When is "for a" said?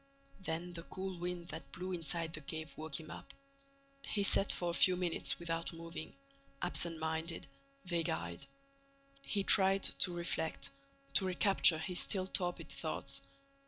4.51-4.73